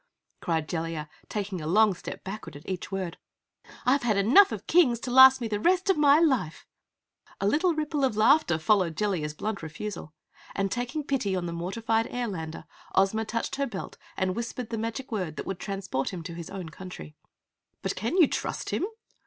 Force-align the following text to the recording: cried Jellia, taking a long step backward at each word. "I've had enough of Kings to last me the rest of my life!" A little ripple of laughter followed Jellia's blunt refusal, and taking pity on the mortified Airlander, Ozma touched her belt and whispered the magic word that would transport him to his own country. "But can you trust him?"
cried 0.41 0.67
Jellia, 0.67 1.07
taking 1.29 1.61
a 1.61 1.67
long 1.67 1.93
step 1.93 2.23
backward 2.23 2.55
at 2.55 2.67
each 2.67 2.91
word. 2.91 3.19
"I've 3.85 4.01
had 4.01 4.17
enough 4.17 4.51
of 4.51 4.65
Kings 4.65 4.99
to 5.01 5.11
last 5.11 5.39
me 5.39 5.47
the 5.47 5.59
rest 5.59 5.91
of 5.91 5.95
my 5.97 6.19
life!" 6.19 6.65
A 7.39 7.45
little 7.47 7.75
ripple 7.75 8.03
of 8.03 8.17
laughter 8.17 8.57
followed 8.57 8.97
Jellia's 8.97 9.35
blunt 9.35 9.61
refusal, 9.61 10.15
and 10.55 10.71
taking 10.71 11.03
pity 11.03 11.35
on 11.35 11.45
the 11.45 11.53
mortified 11.53 12.07
Airlander, 12.07 12.65
Ozma 12.95 13.25
touched 13.25 13.57
her 13.57 13.67
belt 13.67 13.95
and 14.17 14.35
whispered 14.35 14.71
the 14.71 14.77
magic 14.79 15.11
word 15.11 15.35
that 15.35 15.45
would 15.45 15.59
transport 15.59 16.09
him 16.09 16.23
to 16.23 16.33
his 16.33 16.49
own 16.49 16.69
country. 16.69 17.15
"But 17.83 17.95
can 17.95 18.17
you 18.17 18.25
trust 18.25 18.71
him?" 18.71 18.83